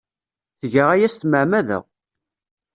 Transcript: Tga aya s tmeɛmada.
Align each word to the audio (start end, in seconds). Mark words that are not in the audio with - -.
Tga 0.61 0.83
aya 0.93 1.07
s 1.09 1.15
tmeɛmada. 1.15 1.79